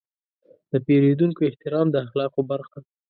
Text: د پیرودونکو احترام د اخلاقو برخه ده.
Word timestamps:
د 0.71 0.73
پیرودونکو 0.85 1.41
احترام 1.49 1.87
د 1.91 1.95
اخلاقو 2.05 2.41
برخه 2.51 2.77
ده. 2.83 2.89